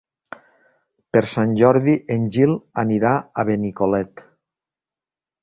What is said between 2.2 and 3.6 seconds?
Gil anirà a